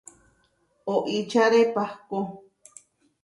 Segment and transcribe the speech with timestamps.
[0.93, 2.19] Oičare pahkó.